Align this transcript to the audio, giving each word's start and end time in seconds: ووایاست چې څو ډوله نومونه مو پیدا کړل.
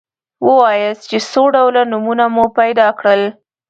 ووایاست 0.47 1.03
چې 1.09 1.17
څو 1.31 1.43
ډوله 1.55 1.81
نومونه 1.91 2.25
مو 2.35 2.45
پیدا 2.59 2.87
کړل. 2.99 3.21